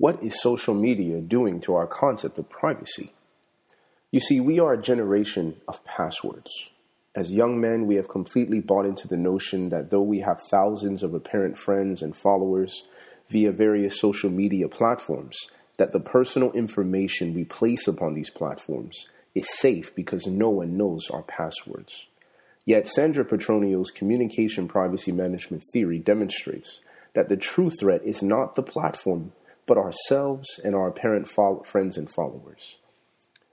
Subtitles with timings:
[0.00, 3.12] What is social media doing to our concept of privacy?
[4.10, 6.70] You see, we are a generation of passwords.
[7.14, 11.02] As young men, we have completely bought into the notion that though we have thousands
[11.02, 12.86] of apparent friends and followers
[13.28, 15.36] via various social media platforms,
[15.76, 21.10] that the personal information we place upon these platforms is safe because no one knows
[21.10, 22.06] our passwords.
[22.64, 26.80] Yet Sandra Petronio's communication privacy management theory demonstrates
[27.14, 29.32] that the true threat is not the platform
[29.70, 32.78] but ourselves and our apparent friends and followers.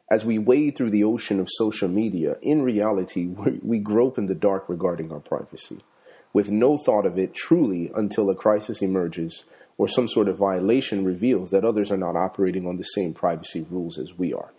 [0.10, 4.26] As we wade through the ocean of social media, in reality, we, we grope in
[4.26, 5.82] the dark regarding our privacy,
[6.34, 9.46] with no thought of it truly until a crisis emerges
[9.78, 13.68] or some sort of violation reveals that others are not operating on the same privacy
[13.70, 14.52] rules as we are.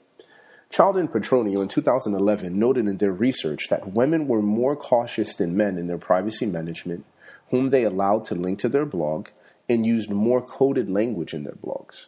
[0.70, 5.56] Child and Petronio in 2011 noted in their research that women were more cautious than
[5.56, 7.04] men in their privacy management,
[7.50, 9.30] whom they allowed to link to their blog,
[9.68, 12.06] and used more coded language in their blogs.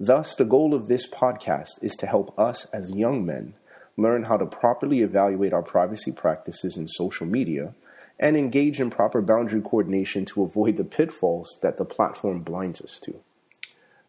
[0.00, 3.54] Thus, the goal of this podcast is to help us as young men
[3.96, 7.74] learn how to properly evaluate our privacy practices in social media
[8.20, 12.98] and engage in proper boundary coordination to avoid the pitfalls that the platform blinds us
[13.00, 13.18] to.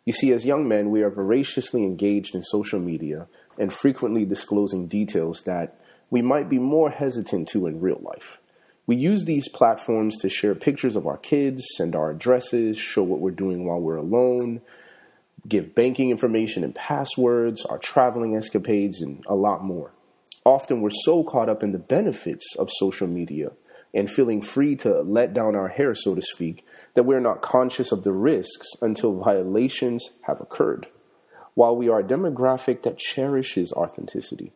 [0.06, 4.88] You see, as young men, we are voraciously engaged in social media and frequently disclosing
[4.88, 5.75] details that
[6.09, 8.38] we might be more hesitant to in real life.
[8.89, 13.19] We use these platforms to share pictures of our kids, send our addresses, show what
[13.19, 14.61] we're doing while we're alone,
[15.47, 19.91] give banking information and passwords, our traveling escapades, and a lot more.
[20.43, 23.51] Often we're so caught up in the benefits of social media
[23.93, 27.91] and feeling free to let down our hair, so to speak, that we're not conscious
[27.91, 30.87] of the risks until violations have occurred.
[31.53, 34.51] While we are a demographic that cherishes authenticity,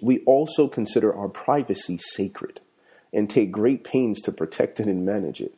[0.00, 2.62] we also consider our privacy sacred
[3.14, 5.54] and take great pains to protect it and manage it.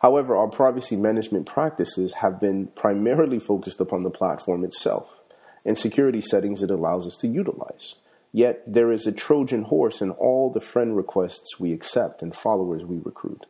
[0.00, 5.08] However, our privacy management practices have been primarily focused upon the platform itself
[5.64, 7.96] and security settings it allows us to utilize.
[8.32, 12.84] Yet there is a Trojan horse in all the friend requests we accept and followers
[12.84, 13.46] we recruit.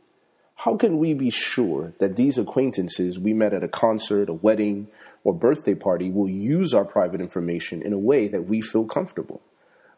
[0.54, 4.88] How can we be sure that these acquaintances we met at a concert, a wedding,
[5.22, 9.40] or birthday party will use our private information in a way that we feel comfortable?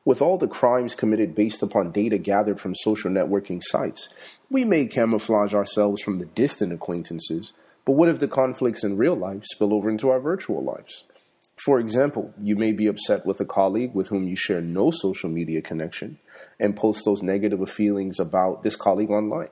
[0.04, 4.08] With all the crimes committed based upon data gathered from social networking sites,
[4.48, 7.52] we may camouflage ourselves from the distant acquaintances,
[7.84, 11.04] but what if the conflicts in real life spill over into our virtual lives?
[11.56, 15.28] For example, you may be upset with a colleague with whom you share no social
[15.28, 16.18] media connection
[16.58, 19.50] and post those negative feelings about this colleague online.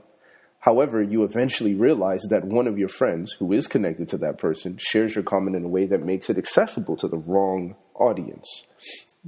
[0.61, 4.79] However, you eventually realize that one of your friends who is connected to that person
[4.79, 8.65] shares your comment in a way that makes it accessible to the wrong audience.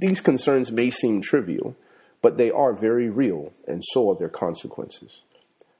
[0.01, 1.75] These concerns may seem trivial,
[2.23, 5.21] but they are very real, and so are their consequences.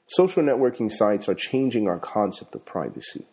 [0.06, 3.26] Social networking sites are changing our concept of privacy.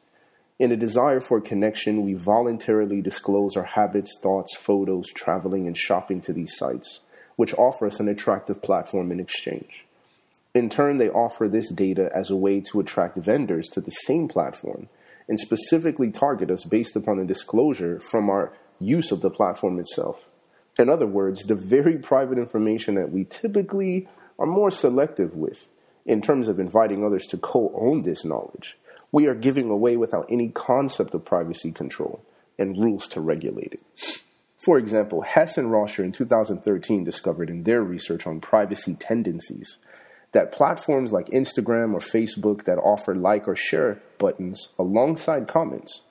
[0.57, 6.21] In a desire for connection, we voluntarily disclose our habits, thoughts, photos, traveling, and shopping
[6.21, 7.01] to these sites,
[7.35, 9.85] which offer us an attractive platform in exchange.
[10.55, 14.27] In turn, they offer this data as a way to attract vendors to the same
[14.27, 14.89] platform
[15.27, 20.27] and specifically target us based upon a disclosure from our use of the platform itself.
[20.77, 24.07] In other words, the very private information that we typically
[24.37, 25.69] are more selective with
[26.05, 28.77] in terms of inviting others to co own this knowledge,
[29.11, 32.21] we are giving away without any concept of privacy control
[32.57, 34.23] and rules to regulate it.
[34.57, 39.77] For example, Hess and Rauscher in 2013 discovered in their research on privacy tendencies
[40.31, 46.01] that platforms like Instagram or Facebook that offer like or share buttons alongside comments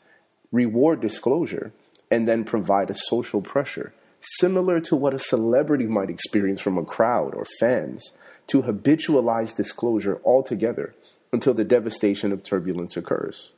[0.51, 1.73] reward disclosure
[2.11, 6.85] and then provide a social pressure similar to what a celebrity might experience from a
[6.85, 8.13] crowd or fans,
[8.49, 10.95] to habitualize disclosure altogether
[11.33, 13.53] until the devastation of turbulence occurs.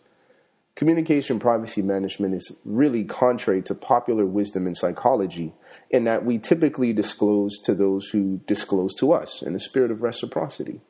[0.75, 5.53] Communication privacy management is really contrary to popular wisdom in psychology
[5.91, 10.03] in that we typically disclose to those who disclose to us in a spirit of
[10.03, 10.81] reciprocity.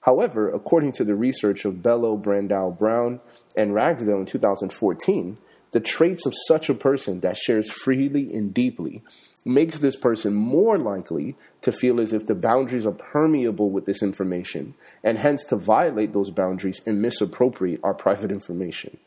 [0.00, 3.20] However, according to the research of Bello, Brandau, Brown,
[3.56, 5.38] and Ragsdale in 2014,
[5.72, 9.02] the traits of such a person that shares freely and deeply
[9.44, 14.02] makes this person more likely to feel as if the boundaries are permeable with this
[14.02, 18.98] information and hence to violate those boundaries and misappropriate our private information.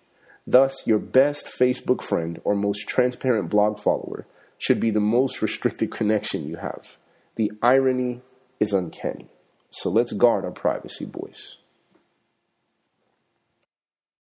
[0.45, 4.25] Thus, your best Facebook friend or most transparent blog follower
[4.57, 6.97] should be the most restricted connection you have.
[7.35, 8.21] The irony
[8.59, 9.27] is uncanny.
[9.69, 11.57] So let's guard our privacy, boys.